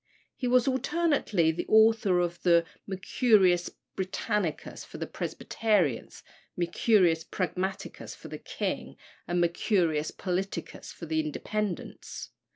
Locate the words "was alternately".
0.47-1.51